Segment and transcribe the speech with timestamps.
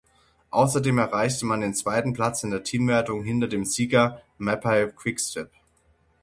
[0.49, 5.51] Außerdem erreichte man den zweiten Platz in der Teamwertung hinter dem Sieger Mapei–Quick Step.